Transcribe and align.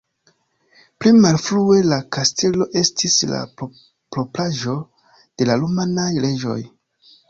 Pli 1.03 1.11
malfrue 1.25 1.75
la 1.91 1.99
kastelo 2.17 2.69
estis 2.83 3.21
la 3.35 3.45
propraĵo 3.63 4.77
de 5.25 5.53
la 5.53 5.63
rumanaj 5.65 6.13
reĝoj. 6.29 6.63